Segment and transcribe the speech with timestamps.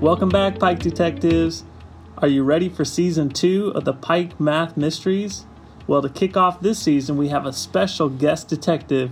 [0.00, 1.64] Welcome back, Pike Detectives.
[2.18, 5.44] Are you ready for season two of the Pike Math Mysteries?
[5.88, 9.10] Well, to kick off this season, we have a special guest detective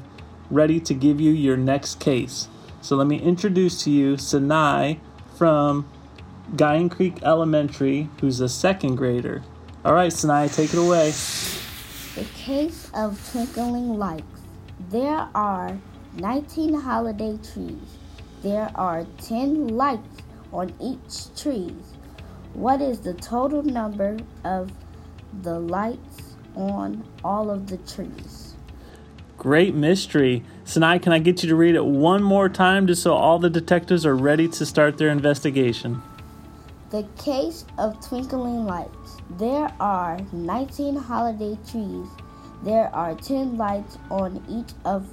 [0.49, 2.47] ready to give you your next case.
[2.83, 4.95] So let me introduce to you Sinai
[5.37, 5.91] from
[6.55, 9.43] Guion Creek Elementary, who's a second grader.
[9.85, 11.11] All right, Sinai, take it away.
[12.15, 14.43] The case of twinkling lights.
[14.91, 15.77] There are
[16.15, 17.99] 19 holiday trees.
[18.45, 20.23] There are 10 lights
[20.57, 21.75] on each tree.
[22.55, 24.73] What is the total number of
[25.43, 28.55] the lights on all of the trees?
[29.37, 30.43] Great mystery.
[30.65, 33.51] Sinai, can I get you to read it one more time just so all the
[33.51, 36.01] detectives are ready to start their investigation?
[36.89, 39.19] The case of twinkling lights.
[39.39, 42.09] There are 19 holiday trees.
[42.65, 45.07] There are 10 lights on each of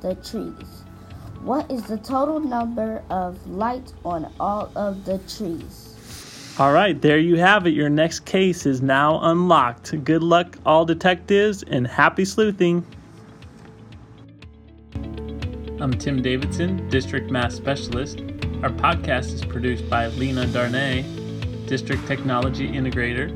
[0.00, 0.82] the trees.
[1.48, 6.54] What is the total number of lights on all of the trees?
[6.58, 7.70] All right, there you have it.
[7.70, 10.04] Your next case is now unlocked.
[10.04, 12.84] Good luck, all detectives, and happy sleuthing.
[15.80, 18.20] I'm Tim Davidson, District Math Specialist.
[18.62, 21.00] Our podcast is produced by Lena Darnay,
[21.64, 23.30] District Technology Integrator,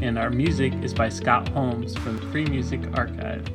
[0.00, 3.46] and our music is by Scott Holmes from the Free Music Archive.